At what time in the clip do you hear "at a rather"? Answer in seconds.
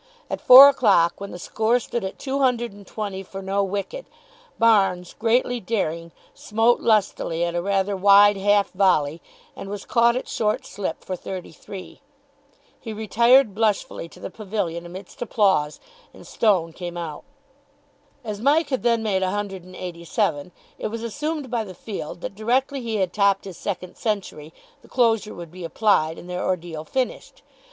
7.45-7.95